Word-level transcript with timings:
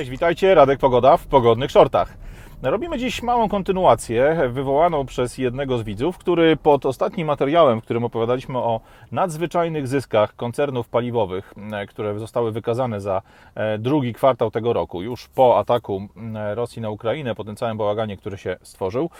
Cześć, 0.00 0.10
witajcie, 0.10 0.54
Radek 0.54 0.78
Pogoda 0.78 1.16
w 1.16 1.26
pogodnych 1.26 1.70
shortach. 1.70 2.16
Robimy 2.62 2.98
dziś 2.98 3.22
małą 3.22 3.48
kontynuację 3.48 4.36
wywołaną 4.48 5.06
przez 5.06 5.38
jednego 5.38 5.78
z 5.78 5.82
widzów, 5.82 6.18
który 6.18 6.56
pod 6.56 6.86
ostatnim 6.86 7.26
materiałem, 7.26 7.80
w 7.80 7.84
którym 7.84 8.04
opowiadaliśmy 8.04 8.58
o 8.58 8.80
nadzwyczajnych 9.12 9.88
zyskach 9.88 10.36
koncernów 10.36 10.88
paliwowych, 10.88 11.54
e, 11.72 11.86
które 11.86 12.18
zostały 12.18 12.52
wykazane 12.52 13.00
za 13.00 13.22
e, 13.54 13.78
drugi 13.78 14.12
kwartał 14.12 14.50
tego 14.50 14.72
roku, 14.72 15.02
już 15.02 15.28
po 15.28 15.58
ataku 15.58 16.08
e, 16.34 16.54
Rosji 16.54 16.82
na 16.82 16.90
Ukrainę, 16.90 17.34
po 17.34 17.44
tym 17.44 17.56
całym 17.56 17.78
bałaganie, 17.78 18.16
który 18.16 18.38
się 18.38 18.56
stworzył. 18.62 19.10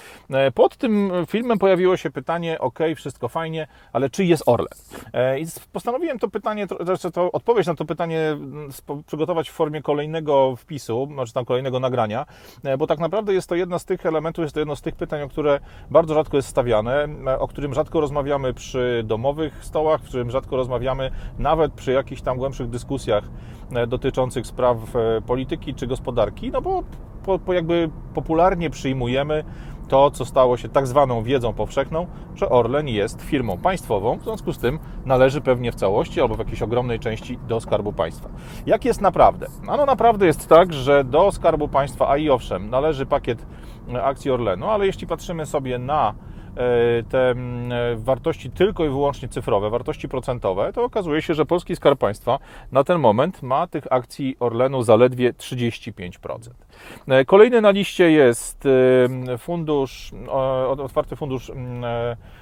Pod 0.55 0.77
tym 0.77 1.13
filmem 1.27 1.59
pojawiło 1.59 1.97
się 1.97 2.11
pytanie, 2.11 2.59
ok, 2.59 2.79
wszystko 2.97 3.29
fajnie, 3.29 3.67
ale 3.93 4.11
czy 4.11 4.25
jest 4.25 4.43
Orlen? 4.47 4.79
I 5.39 5.47
postanowiłem 5.73 6.19
to 6.19 6.29
pytanie, 6.29 6.67
znaczy 6.81 7.11
to 7.11 7.33
odpowiedź 7.33 7.67
na 7.67 7.75
to 7.75 7.85
pytanie 7.85 8.37
przygotować 9.07 9.51
w 9.51 9.53
formie 9.53 9.83
kolejnego 9.83 10.57
wpisu, 10.57 11.09
znaczy 11.13 11.33
tam 11.33 11.45
kolejnego 11.45 11.81
nagrania, 11.81 12.27
bo 12.79 12.87
tak 12.87 12.98
naprawdę 12.98 13.30
naprawdę 13.30 13.34
jest 13.34 13.48
to 13.48 13.55
jedna 13.55 13.79
z 13.79 13.84
tych 13.84 14.07
elementów, 14.07 14.43
jest 14.43 14.55
to 14.55 14.61
jedno 14.61 14.77
z 14.77 14.83
tych 14.83 14.97
pytań, 14.97 15.23
o 15.23 15.29
które 15.29 15.61
bardzo 15.91 16.15
rzadko 16.15 16.37
jest 16.37 16.48
stawiane, 16.48 17.09
o 17.39 17.48
którym 17.48 17.75
rzadko 17.75 18.01
rozmawiamy 18.01 18.55
przy 18.55 19.03
domowych 19.06 19.65
stołach, 19.65 20.01
w 20.01 20.05
którym 20.05 20.30
rzadko 20.30 20.56
rozmawiamy 20.56 21.11
nawet 21.39 21.73
przy 21.73 21.93
jakichś 21.93 22.23
tam 22.23 22.39
głębszych 22.39 22.69
dyskusjach 22.69 23.25
e, 23.73 23.87
dotyczących 23.87 24.47
spraw 24.47 24.77
e, 24.97 25.23
polityki 25.23 25.75
czy 25.75 25.87
gospodarki, 25.87 26.51
no 26.51 26.62
bo 26.62 26.83
po, 27.25 27.39
po 27.39 27.53
jakby 27.53 27.91
popularnie 28.15 28.70
przyjmujemy 28.70 29.45
to, 29.91 30.11
co 30.11 30.25
stało 30.25 30.57
się 30.57 30.69
tak 30.69 30.87
zwaną 30.87 31.23
wiedzą 31.23 31.53
powszechną, 31.53 32.07
że 32.35 32.48
Orlen 32.48 32.89
jest 32.89 33.23
firmą 33.23 33.59
państwową, 33.59 34.19
w 34.19 34.23
związku 34.23 34.53
z 34.53 34.59
tym 34.59 34.79
należy 35.05 35.41
pewnie 35.41 35.73
w 35.73 35.75
całości 35.75 36.21
albo 36.21 36.35
w 36.35 36.39
jakiejś 36.39 36.62
ogromnej 36.62 36.98
części 36.98 37.39
do 37.48 37.61
Skarbu 37.61 37.93
Państwa. 37.93 38.29
Jak 38.67 38.84
jest 38.84 39.01
naprawdę? 39.01 39.47
Ano 39.69 39.87
naprawdę 39.87 40.27
jest 40.27 40.48
tak, 40.48 40.73
że 40.73 41.05
do 41.05 41.33
Skarbu 41.33 41.69
Państwa, 41.69 42.09
a 42.09 42.17
i 42.17 42.31
owszem, 42.31 42.71
należy 42.71 43.07
pakiet 43.07 43.47
akcji 44.03 44.31
Orlenu, 44.31 44.67
ale 44.67 44.87
jeśli 44.87 45.06
patrzymy 45.06 45.47
sobie 45.47 45.79
na 45.79 46.14
E, 46.57 47.03
te 47.03 47.31
e, 47.31 47.34
wartości 47.97 48.51
tylko 48.51 48.84
i 48.84 48.89
wyłącznie 48.89 49.29
cyfrowe, 49.29 49.70
wartości 49.70 50.09
procentowe, 50.09 50.73
to 50.73 50.84
okazuje 50.84 51.23
się, 51.23 51.34
że 51.34 51.47
polski 51.47 51.77
Skarb 51.77 52.01
Państwa 52.01 52.39
na 52.73 52.84
ten 52.84 52.98
moment 52.98 53.42
ma 53.42 53.67
tych 53.67 53.92
akcji 53.92 54.36
Orlenu 54.41 54.83
zaledwie 54.83 55.33
35%. 55.33 56.39
E, 57.09 57.25
kolejny 57.25 57.61
na 57.61 57.70
liście 57.70 58.11
jest 58.11 58.69
fundusz, 59.39 60.12
otwarty 60.78 61.17
fundusz 61.17 61.53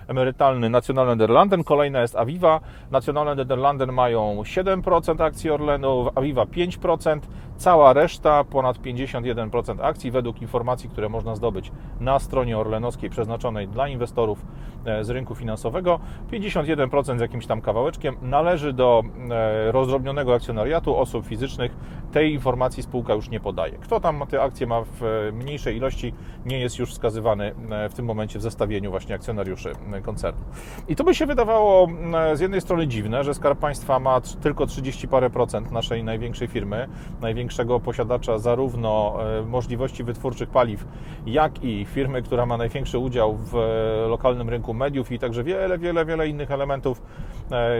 emerytalny 0.08 0.70
Nationale 0.70 1.11
Nederlanden, 1.11 1.64
kolejna 1.64 2.00
jest 2.00 2.17
Aviva. 2.17 2.61
Nationale 2.91 3.34
Nederlanden 3.34 3.92
mają 3.92 4.42
7% 4.42 5.25
akcji 5.25 5.50
Orlenu, 5.50 6.11
Aviva 6.14 6.44
5%, 6.44 7.20
cała 7.56 7.92
reszta, 7.92 8.44
ponad 8.44 8.78
51% 8.78 9.77
akcji 9.83 10.11
według 10.11 10.42
informacji, 10.42 10.89
które 10.89 11.09
można 11.09 11.34
zdobyć 11.36 11.72
na 12.00 12.19
stronie 12.19 12.59
orlenowskiej 12.59 13.11
przeznaczonej 13.11 13.69
dla 13.69 13.89
inwestorów 13.89 14.47
e, 14.84 15.05
z 15.05 15.11
rynku 15.11 15.34
finansowego, 15.34 16.00
51% 16.33 17.19
z 17.19 17.20
jakimś 17.20 17.47
tam 17.47 17.61
kawałeczkiem 17.61 18.16
należy 18.22 18.72
do 18.72 19.03
e, 19.31 19.72
rozdrobnionego 19.72 20.34
akcjonariatu 20.34 20.97
osób 20.97 21.27
fizycznych. 21.27 21.77
Tej 22.12 22.33
informacji 22.33 22.83
spółka 22.83 23.14
już 23.14 23.31
nie 23.31 23.41
podaje. 23.41 23.72
Kto 23.72 24.00
tam 24.00 24.16
te 24.29 24.43
akcje 24.43 24.67
ma 24.67 24.83
w 24.83 25.03
e, 25.03 25.33
mniejszej 25.33 25.77
ilości, 25.77 26.15
nie 26.47 26.61
jest 26.61 26.79
już 26.79 26.91
wskazywany 26.91 27.55
w 27.91 27.95
tym 27.95 28.05
momencie 28.05 28.39
w 28.39 28.43
zestawieniu 28.43 28.91
właśnie 28.91 29.15
akcjonariuszy 29.15 29.73
koncernu. 30.03 30.41
I 30.89 30.97
to 30.97 31.05
by 31.05 31.15
się 31.15 31.27
wydawało 31.27 31.89
z 32.34 32.41
jednej 32.41 32.61
strony 32.61 32.87
dziwne, 32.87 33.25
że 33.25 33.34
Skarb 33.34 33.59
Państwa 33.59 33.99
ma 33.99 34.21
tylko 34.21 34.67
30 34.67 35.09
parę 35.09 35.31
procent 35.31 35.71
naszej 35.71 36.05
największej 36.05 36.49
firmy, 36.49 36.89
największego 37.21 37.81
posiadacza 37.81 38.39
zarówno 38.39 39.19
możliwości 39.47 40.05
wytwórczych 40.05 40.49
paliw, 40.49 40.87
jak 41.27 41.65
i 41.65 41.84
firmy, 41.84 42.23
która 42.23 42.47
ma 42.47 42.56
największy 42.56 42.99
udział 42.99 43.37
w 43.37 43.53
lokalnym 44.09 44.49
rynku 44.49 44.75
mediów 44.75 45.12
i 45.12 45.19
także 45.19 45.45
wiele, 45.45 45.79
wiele, 45.79 46.05
wiele 46.05 46.28
innych 46.28 46.50
elementów 46.50 47.03
e, 47.03 47.38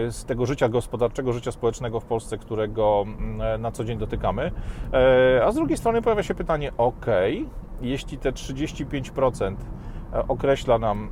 z 0.09 0.25
tego 0.25 0.45
życia 0.45 0.69
gospodarczego, 0.69 1.33
życia 1.33 1.51
społecznego 1.51 1.99
w 1.99 2.05
Polsce, 2.05 2.37
którego 2.37 3.05
mm, 3.07 3.61
na 3.61 3.71
co 3.71 3.83
dzień 3.83 3.97
dotykamy. 3.97 4.51
E, 4.93 5.45
a 5.45 5.51
z 5.51 5.55
drugiej 5.55 5.77
strony 5.77 6.01
pojawia 6.01 6.23
się 6.23 6.35
pytanie, 6.35 6.71
ok, 6.77 7.05
jeśli 7.81 8.17
te 8.17 8.31
35% 8.31 9.55
e, 10.13 10.27
określa 10.27 10.77
nam 10.77 11.09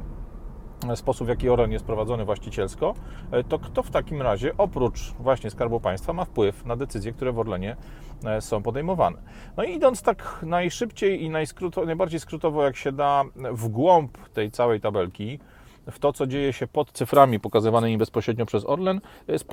sposób, 0.95 1.27
w 1.27 1.29
jaki 1.29 1.49
Orlen 1.49 1.71
jest 1.71 1.85
prowadzony 1.85 2.25
właścicielsko, 2.25 2.93
to 3.49 3.59
kto 3.59 3.83
w 3.83 3.91
takim 3.91 4.21
razie, 4.21 4.51
oprócz 4.57 5.13
właśnie 5.19 5.49
Skarbu 5.49 5.79
Państwa, 5.79 6.13
ma 6.13 6.25
wpływ 6.25 6.65
na 6.65 6.75
decyzje, 6.75 7.13
które 7.13 7.31
w 7.31 7.39
Orlenie 7.39 7.75
są 8.39 8.63
podejmowane. 8.63 9.17
No 9.57 9.63
i 9.63 9.75
idąc 9.75 10.01
tak 10.01 10.39
najszybciej 10.43 11.23
i 11.23 11.29
najbardziej 11.85 12.19
skrótowo, 12.19 12.63
jak 12.63 12.75
się 12.75 12.91
da, 12.91 13.23
w 13.51 13.67
głąb 13.67 14.17
tej 14.29 14.51
całej 14.51 14.81
tabelki, 14.81 15.39
w 15.91 15.99
to, 15.99 16.13
co 16.13 16.27
dzieje 16.27 16.53
się 16.53 16.67
pod 16.67 16.91
cyframi 16.91 17.39
pokazywanymi 17.39 17.97
bezpośrednio 17.97 18.45
przez 18.45 18.65
Orlen, 18.65 19.01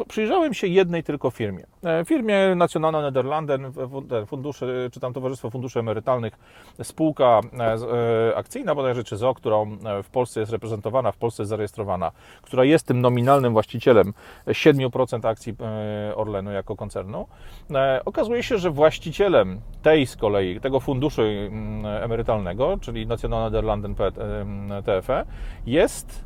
przyjrzałem 0.09 0.55
się 0.55 0.67
jednej 0.67 1.03
tylko 1.03 1.31
firmie. 1.31 1.67
E, 1.84 2.05
firmie 2.05 2.55
Nationale 2.55 3.03
Nederlanden, 3.03 3.72
fundusze, 4.27 4.67
czy 4.93 5.00
tam 5.00 5.12
Towarzystwo 5.12 5.50
Funduszy 5.50 5.78
Emerytalnych, 5.78 6.39
spółka 6.83 7.41
e, 7.59 7.77
e, 8.31 8.37
akcyjna 8.37 8.75
bodajże, 8.75 9.05
czy 9.05 9.17
ZO, 9.17 9.34
którą 9.34 9.77
w 10.03 10.11
Polsce 10.11 10.41
jest 10.41 10.53
reprezentowana, 10.53 11.12
w 11.12 11.17
Polsce 11.17 11.43
jest 11.43 11.50
zarejestrowana, 11.50 12.12
która 12.43 12.65
jest 12.65 12.87
tym 12.87 13.00
nominalnym 13.00 13.53
właścicielem 13.53 14.12
7% 14.47 15.28
akcji 15.28 15.55
Orlenu 16.15 16.53
jako 16.53 16.77
koncernu. 16.77 17.27
Okazuje 18.05 18.43
się, 18.43 18.59
że 18.59 18.71
właścicielem 18.71 19.61
tej 19.83 20.06
z 20.06 20.17
kolei, 20.17 20.61
tego 20.61 20.81
funduszu 20.81 21.23
mm, 21.23 21.87
emerytalnego, 21.87 22.78
czyli 22.81 23.06
Nationale 23.06 23.44
Nederlanden 23.44 23.94
TFE, 24.84 25.27
jest 25.67 26.24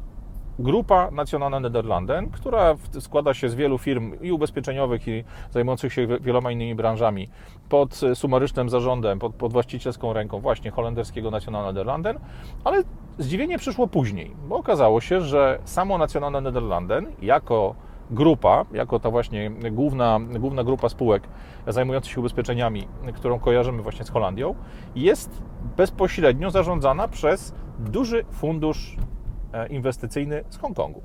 grupa 0.59 1.11
Nationale 1.11 1.61
Nederlanden, 1.61 2.31
która 2.31 2.75
składa 3.01 3.35
się 3.35 3.49
z 3.49 3.55
wielu 3.55 3.79
firm 3.79 4.13
i 4.21 4.33
ubezpieczeniowych, 4.33 5.09
i 5.09 5.25
zajmujących 5.51 5.93
się 5.93 6.07
wieloma 6.07 6.51
innymi 6.51 6.75
branżami, 6.75 7.29
pod 7.69 8.01
sumarycznym 8.15 8.69
zarządem, 8.69 9.19
pod, 9.19 9.35
pod 9.35 9.53
właścicielską 9.53 10.13
ręką 10.13 10.41
właśnie 10.41 10.71
holenderskiego 10.71 11.31
Nationale 11.31 11.67
Nederlanden, 11.67 12.19
ale 12.65 12.83
zdziwienie 13.19 13.59
przyszło 13.59 13.87
później, 13.87 14.31
bo 14.49 14.57
okazało 14.57 15.01
się, 15.01 15.21
że 15.21 15.59
samo 15.65 15.99
Nationale 15.99 16.41
Nederlanden 16.41 17.07
jako 17.23 17.75
grupa, 18.11 18.65
jako 18.73 19.01
ta 19.01 19.11
właśnie 19.11 19.51
główna, 19.51 20.21
główna 20.39 20.65
grupa 20.65 20.89
spółek 20.89 21.23
zajmujących 21.67 22.13
się 22.13 22.21
ubezpieczeniami, 22.21 22.89
którą 23.15 23.39
kojarzymy 23.39 23.83
właśnie 23.83 24.05
z 24.05 24.11
Holandią, 24.11 24.55
jest 24.97 25.43
bezpośrednio 25.77 26.51
zarządzana 26.51 27.09
przez 27.09 27.55
duży 27.79 28.25
fundusz 28.31 28.97
E, 28.97 29.08
inwestycyjny 29.71 30.45
z 30.51 30.57
Hongkongu. 30.57 31.03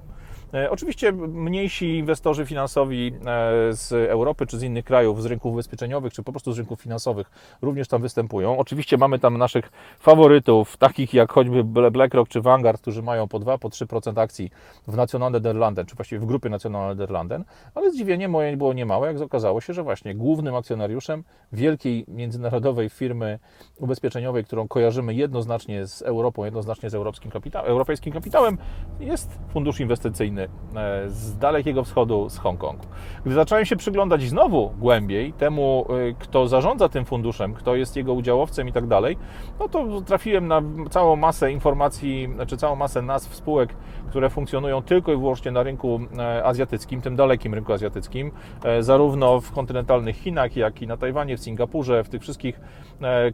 E, 0.54 0.72
oczywiście 0.72 1.12
mniejsi 1.12 1.98
inwestorzy 1.98 2.46
finansowi 2.46 3.08
e, 3.08 3.74
z 3.74 3.92
Europy 3.92 4.46
czy 4.46 4.58
z 4.58 4.64
innych 4.64 4.86
krajów, 4.86 5.24
z 5.24 5.26
rynków 5.26 5.54
ubezpieczeniowych, 5.54 6.14
czy 6.14 6.24
po 6.24 6.32
prostu 6.32 6.52
z 6.52 6.58
rynków 6.58 6.82
finansowych 6.82 7.32
również 7.62 7.88
tam 7.88 8.02
występują. 8.02 8.58
Oczywiście 8.58 8.98
mamy 8.98 9.20
tam 9.20 9.38
naszych 9.38 9.72
faworytów, 10.00 10.78
takich 10.78 11.14
jak 11.14 11.32
choćby 11.32 11.64
BlackRock 11.64 12.30
czy 12.30 12.42
Vanguard, 12.42 12.82
którzy 12.82 13.02
mają 13.02 13.28
po 13.28 13.40
2, 13.40 13.58
po 13.58 13.70
3% 13.70 14.22
akcji 14.22 14.52
w 14.88 14.96
National 14.96 15.32
Nederlanden, 15.32 15.86
czy 15.86 15.96
właściwie 15.96 16.20
w 16.20 16.26
grupie 16.26 16.50
National 16.50 16.90
Nederlanden, 16.90 17.44
ale 17.76 17.92
zdziwienie 17.92 18.28
moje 18.28 18.58
było 18.58 18.74
niemałe, 18.74 19.08
jak 19.08 19.22
okazało 19.22 19.62
się, 19.62 19.74
że 19.74 19.84
właśnie 19.84 20.16
głównym 20.16 20.56
akcjonariuszem 20.56 21.24
wielkiej 21.54 22.06
międzynarodowej 22.08 22.90
firmy 22.90 23.40
ubezpieczeniowej, 23.78 24.44
którą 24.46 24.68
kojarzymy 24.68 25.14
jednoznacznie 25.14 25.88
z 25.88 26.02
Europą, 26.02 26.46
jednoznacznie 26.46 26.90
z 26.90 26.96
europejskim 26.96 27.32
kapitałem, 27.32 27.72
europejskim 27.72 28.14
kapitałem, 28.14 28.58
jest 29.00 29.40
fundusz 29.54 29.80
inwestycyjny 29.80 30.43
E, 30.76 31.10
z 31.10 31.38
Dalekiego 31.38 31.84
Wschodu, 31.84 32.30
z 32.30 32.38
Hongkongu. 32.38 32.86
Gdy 33.26 33.36
zacząłem 33.36 33.66
się 33.66 33.76
przyglądać 33.76 34.22
znowu 34.22 34.72
głębiej 34.80 35.34
temu, 35.34 35.86
e, 35.90 36.14
kto 36.20 36.48
zarządza 36.48 36.90
tym 36.90 37.06
funduszem, 37.06 37.54
kto 37.54 37.76
jest 37.76 37.96
jego 37.96 38.14
udziałowcem 38.14 38.68
i 38.68 38.72
tak 38.72 38.88
dalej, 38.88 39.18
no 39.60 39.70
to 39.70 40.02
trafiłem 40.02 40.48
na 40.48 40.62
całą 40.90 41.16
masę 41.16 41.52
informacji, 41.52 42.30
znaczy 42.36 42.58
całą 42.58 42.76
masę 42.76 43.02
nazw 43.02 43.36
spółek, 43.36 43.76
które 44.10 44.30
funkcjonują 44.30 44.82
tylko 44.82 45.14
i 45.14 45.18
wyłącznie 45.18 45.52
na 45.52 45.64
rynku 45.64 46.00
e, 46.18 46.44
azjatyckim, 46.46 47.02
tym 47.02 47.16
dalekim 47.16 47.54
rynku 47.54 47.74
azjatyckim, 47.74 48.32
zarówno 48.80 49.42
w 49.42 49.52
kontynentalnych 49.52 50.16
Chinach, 50.16 50.56
jak 50.56 50.82
i 50.82 50.88
na 50.88 50.98
Tajwanie, 50.98 51.38
w 51.38 51.40
Singapurze, 51.40 52.04
w 52.04 52.10
tych 52.10 52.22
wszystkich 52.22 52.60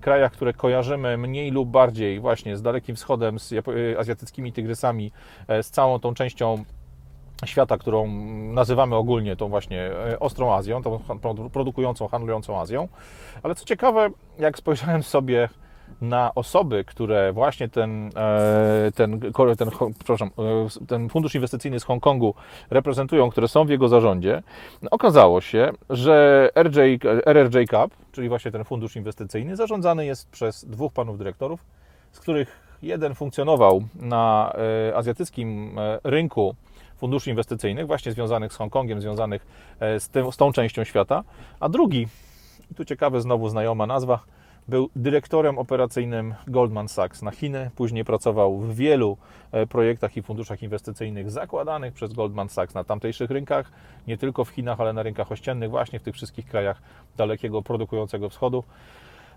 krajach, 0.02 0.32
które 0.32 0.54
kojarzymy 0.54 1.18
mniej 1.18 1.52
lub 1.52 1.70
bardziej 1.70 2.20
właśnie 2.20 2.58
z 2.58 2.62
Dalekim 2.62 2.96
Wschodem, 2.96 3.40
z 3.40 3.54
azjatyckimi 4.00 4.54
tygrysami, 4.54 5.12
z 5.62 5.70
całą 5.70 6.00
tą 6.00 6.14
częścią 6.14 6.64
świata, 7.46 7.78
którą 7.78 8.08
nazywamy 8.54 8.96
ogólnie 8.96 9.36
tą 9.36 9.50
właśnie 9.50 9.82
e, 9.82 10.20
ostrą 10.20 10.54
Azją, 10.54 10.82
tą 10.82 11.00
produkującą, 11.54 12.08
handlującą 12.08 12.60
Azją. 12.60 12.88
Ale 13.44 13.56
co 13.56 13.66
ciekawe, 13.66 14.10
jak 14.40 14.58
spojrzałem 14.58 15.04
sobie 15.04 15.50
na 16.02 16.36
osoby, 16.36 16.84
które 16.84 17.34
właśnie 17.34 17.70
ten, 17.70 18.10
e, 18.16 18.92
ten, 18.96 19.20
ten, 19.58 19.70
e, 19.70 20.86
ten 20.88 21.10
fundusz 21.10 21.36
inwestycyjny 21.36 21.80
z 21.80 21.84
Hongkongu 21.84 22.34
reprezentują, 22.70 23.30
które 23.30 23.48
są 23.48 23.66
w 23.66 23.70
jego 23.70 23.88
zarządzie, 23.88 24.44
okazało 24.92 25.42
się, 25.42 25.72
że 25.90 26.50
RJ, 26.56 27.00
RRJ 27.26 27.66
Cup, 27.66 27.96
czyli 28.12 28.30
właśnie 28.30 28.52
ten 28.52 28.64
fundusz 28.64 28.96
inwestycyjny, 28.96 29.56
zarządzany 29.56 30.06
jest 30.06 30.30
przez 30.30 30.66
dwóch 30.66 30.94
panów 30.94 31.18
dyrektorów, 31.18 31.66
z 32.12 32.20
których 32.20 32.70
jeden 32.82 33.16
funkcjonował 33.16 33.84
na 33.96 34.54
azjatyckim 34.96 35.76
rynku 36.04 36.56
funduszy 37.00 37.30
inwestycyjnych, 37.30 37.88
właśnie 37.88 38.12
związanych 38.12 38.54
z 38.54 38.56
Hongkongiem, 38.56 39.02
związanych 39.02 39.46
z, 40.00 40.10
tym, 40.10 40.32
z 40.32 40.38
tą 40.38 40.52
częścią 40.52 40.84
świata, 40.84 41.24
a 41.60 41.70
drugi, 41.70 42.08
tu 42.76 42.86
ciekawe 42.86 43.22
znowu 43.22 43.50
znajoma 43.50 43.88
nazwa, 43.88 44.20
był 44.70 44.90
dyrektorem 44.96 45.58
operacyjnym 45.58 46.36
Goldman 46.48 46.88
Sachs 46.88 47.22
na 47.22 47.32
Chiny, 47.32 47.72
później 47.76 48.06
pracował 48.06 48.58
w 48.58 48.76
wielu 48.76 49.18
e, 49.52 49.68
projektach 49.68 50.18
i 50.18 50.22
funduszach 50.22 50.64
inwestycyjnych 50.64 51.32
zakładanych 51.32 51.94
przez 51.94 52.14
Goldman 52.14 52.50
Sachs 52.50 52.74
na 52.74 52.84
tamtejszych 52.84 53.30
rynkach, 53.30 53.72
nie 54.08 54.18
tylko 54.18 54.46
w 54.46 54.50
Chinach, 54.50 54.82
ale 54.82 54.94
na 54.94 55.04
rynkach 55.04 55.32
ościennych, 55.32 55.70
właśnie 55.70 56.00
w 56.00 56.04
tych 56.04 56.16
wszystkich 56.16 56.46
krajach 56.46 56.82
dalekiego 57.18 57.62
produkującego 57.62 58.30
wschodu. 58.30 58.64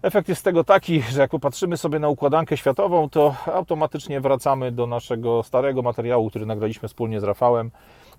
Efekt 0.03 0.29
jest 0.29 0.45
tego 0.45 0.65
taki, 0.65 1.03
że 1.03 1.21
jak 1.21 1.31
popatrzymy 1.31 1.77
sobie 1.77 1.99
na 1.99 2.09
układankę 2.09 2.57
światową, 2.57 3.11
to 3.11 3.35
automatycznie 3.47 4.21
wracamy 4.21 4.73
do 4.73 4.87
naszego 4.87 5.43
starego 5.43 5.83
materiału, 5.83 6.31
który 6.31 6.47
nagraliśmy 6.47 6.89
wspólnie 6.89 7.21
z 7.21 7.25
Rafałem, 7.25 7.71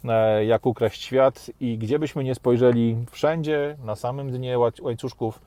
e, 0.05 0.45
jak 0.45 0.65
ukraść 0.65 1.03
świat 1.03 1.51
i 1.59 1.77
gdzie 1.77 1.99
byśmy 1.99 2.23
nie 2.23 2.35
spojrzeli, 2.35 2.97
wszędzie, 3.11 3.77
na 3.85 3.95
samym 3.95 4.31
dnie 4.31 4.59
łańcuszków 4.81 5.39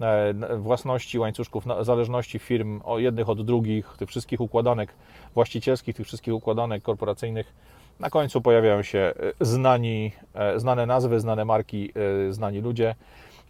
E, 0.00 0.34
własności, 0.58 1.18
łańcuszków 1.18 1.64
zależności 1.80 2.38
firm 2.38 2.80
jednych 2.96 3.28
od 3.28 3.46
drugich, 3.46 3.94
tych 3.98 4.08
wszystkich 4.08 4.40
układanek 4.40 4.94
właścicielskich, 5.34 5.96
tych 5.96 6.06
wszystkich 6.06 6.34
układanek 6.34 6.82
korporacyjnych. 6.82 7.52
Na 8.00 8.10
końcu 8.10 8.40
pojawiają 8.40 8.82
się 8.82 8.98
e, 8.98 9.12
znani, 9.40 10.12
znane 10.56 10.86
nazwy, 10.86 11.20
znane 11.20 11.44
marki, 11.44 11.92
znani 12.30 12.60
ludzie. 12.60 12.94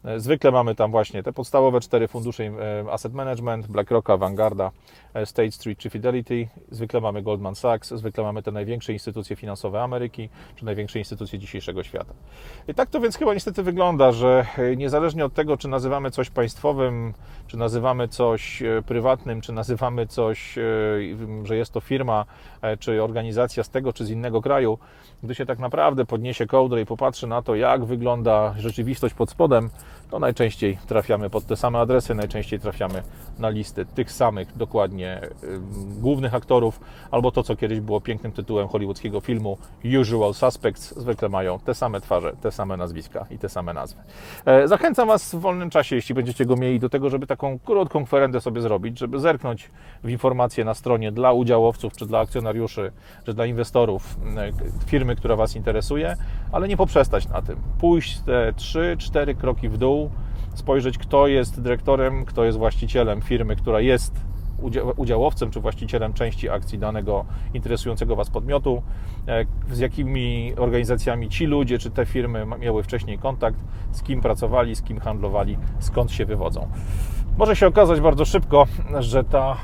E, 0.04 0.20
zwykle 0.20 0.50
mamy 0.50 0.74
tam 0.74 0.90
właśnie 0.90 1.22
te 1.22 1.32
podstawowe 1.32 1.80
cztery 1.80 2.08
fundusze 2.08 2.44
e, 2.44 2.52
Asset 2.92 3.14
Management, 3.14 3.66
BlackRocka, 3.66 4.16
Vanguarda, 4.16 4.70
e, 5.14 5.26
State 5.26 5.50
Street 5.50 5.78
czy 5.78 5.90
Fidelity. 5.90 6.48
Zwykle 6.70 7.00
mamy 7.00 7.22
Goldman 7.22 7.54
Sachs, 7.54 7.94
zwykle 7.94 8.24
mamy 8.24 8.42
te 8.42 8.52
największe 8.52 8.92
instytucje 8.92 9.36
finansowe 9.36 9.82
Ameryki, 9.82 10.28
czy 10.56 10.64
największe 10.64 10.98
instytucje 10.98 11.38
dzisiejszego 11.38 11.82
świata. 11.82 12.14
I 12.68 12.74
tak 12.74 12.90
to 12.90 13.00
więc 13.00 13.16
chyba 13.16 13.34
niestety 13.34 13.62
wygląda, 13.62 14.12
że 14.12 14.46
niezależnie 14.76 15.24
od 15.24 15.34
tego, 15.34 15.56
czy 15.56 15.68
nazywamy 15.68 16.10
coś 16.10 16.30
państwowym, 16.30 17.14
czy 17.46 17.56
nazywamy 17.56 18.08
coś 18.08 18.62
prywatnym, 18.86 19.40
czy 19.40 19.52
nazywamy 19.52 20.06
coś, 20.06 20.58
że 21.42 21.56
jest 21.56 21.72
to 21.72 21.80
firma, 21.80 22.24
czy 22.78 23.02
organizacja 23.02 23.64
z 23.64 23.70
tego, 23.70 23.92
czy 23.92 24.04
z 24.04 24.10
innego 24.10 24.42
kraju, 24.42 24.78
gdy 25.22 25.34
się 25.34 25.46
tak 25.46 25.58
naprawdę 25.58 26.04
podniesie 26.04 26.46
kołdrę 26.46 26.80
i 26.80 26.86
popatrzy 26.86 27.26
na 27.26 27.42
to, 27.42 27.54
jak 27.54 27.84
wygląda 27.84 28.54
rzeczywistość 28.58 29.14
pod 29.14 29.30
spodem, 29.30 29.70
to 30.10 30.18
najczęściej 30.18 30.78
trafiamy 30.86 31.30
pod 31.30 31.46
te 31.46 31.56
same 31.56 31.78
adresy, 31.78 32.14
najczęściej 32.14 32.60
trafiamy 32.60 33.02
na 33.38 33.48
listy 33.48 33.86
tych 33.86 34.12
samych 34.12 34.56
dokładnie 34.56 35.20
głównych 36.00 36.34
aktorów, 36.34 36.80
albo 37.10 37.30
to, 37.30 37.42
co 37.42 37.56
kiedyś 37.56 37.80
było 37.80 38.00
pięknym 38.00 38.32
tytułem 38.32 38.68
hollywoodzkiego 38.68 39.20
filmu 39.20 39.58
Usual 40.00 40.34
Suspects, 40.34 40.96
zwykle 40.96 41.28
mają 41.28 41.58
te 41.58 41.74
same 41.74 42.00
twarze, 42.00 42.32
te 42.40 42.52
same 42.52 42.76
nazwiska 42.76 43.26
i 43.30 43.38
te 43.38 43.48
same 43.48 43.74
nazwy. 43.74 44.00
E, 44.44 44.68
zachęcam 44.68 45.08
Was 45.08 45.34
w 45.34 45.40
wolnym 45.40 45.70
czasie, 45.70 45.96
jeśli 45.96 46.14
będziecie 46.14 46.46
go 46.46 46.56
mieli, 46.56 46.80
do 46.80 46.88
tego, 46.88 47.10
żeby 47.10 47.26
taką 47.26 47.58
krótką 47.58 48.04
kwerendę 48.04 48.40
sobie 48.40 48.60
zrobić, 48.60 48.98
żeby 48.98 49.20
zerknąć 49.20 49.70
w 50.04 50.10
informacje 50.10 50.64
na 50.64 50.74
stronie 50.74 51.12
dla 51.12 51.32
udziałowców, 51.32 51.96
czy 51.96 52.06
dla 52.06 52.18
akcjonariuszy, 52.18 52.92
czy 53.24 53.34
dla 53.34 53.46
inwestorów 53.46 54.16
firmy, 54.86 55.16
która 55.16 55.36
Was 55.36 55.56
interesuje, 55.56 56.16
ale 56.52 56.68
nie 56.68 56.76
poprzestać 56.76 57.28
na 57.28 57.42
tym. 57.42 57.56
Pójść 57.80 58.20
te 58.20 58.52
3-4 58.52 59.36
kroki 59.36 59.68
w 59.68 59.77
dół, 59.78 60.10
spojrzeć, 60.54 60.98
kto 60.98 61.26
jest 61.26 61.60
dyrektorem, 61.60 62.24
kto 62.24 62.44
jest 62.44 62.58
właścicielem 62.58 63.22
firmy, 63.22 63.56
która 63.56 63.80
jest 63.80 64.14
udziałowcem 64.96 65.50
czy 65.50 65.60
właścicielem 65.60 66.12
części 66.12 66.48
akcji 66.48 66.78
danego 66.78 67.24
interesującego 67.54 68.16
Was 68.16 68.30
podmiotu, 68.30 68.82
e, 69.28 69.44
z 69.70 69.78
jakimi 69.78 70.52
organizacjami 70.56 71.28
ci 71.28 71.46
ludzie 71.46 71.78
czy 71.78 71.90
te 71.90 72.06
firmy 72.06 72.46
miały 72.58 72.82
wcześniej 72.82 73.18
kontakt, 73.18 73.58
z 73.92 74.02
kim 74.02 74.20
pracowali, 74.20 74.76
z 74.76 74.82
kim 74.82 75.00
handlowali, 75.00 75.58
skąd 75.78 76.12
się 76.12 76.24
wywodzą. 76.26 76.68
Może 77.38 77.56
się 77.56 77.66
okazać 77.66 78.00
bardzo 78.00 78.24
szybko, 78.24 78.66
że 78.98 79.24
ta 79.24 79.56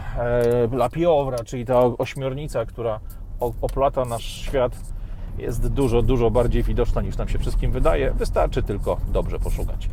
e, 0.73 0.77
lapiowra, 0.77 1.39
czyli 1.39 1.65
ta 1.65 1.81
ośmiornica, 1.81 2.67
która 2.67 3.01
oplata 3.41 4.05
nasz 4.05 4.25
świat, 4.25 4.95
jest 5.39 5.69
dużo, 5.69 6.03
dużo 6.03 6.31
bardziej 6.31 6.63
widoczna 6.63 7.03
niż 7.03 7.17
nam 7.17 7.29
się 7.29 7.39
wszystkim 7.39 7.73
wydaje. 7.73 8.11
Wystarczy 8.11 8.63
tylko 8.63 8.97
dobrze 9.13 9.39
poszukać. 9.39 9.89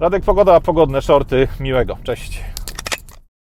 Radek 0.00 0.24
Pogoda, 0.24 0.60
pogodne 0.60 1.02
shorty. 1.02 1.48
Miłego. 1.60 1.96
Cześć. 2.02 2.44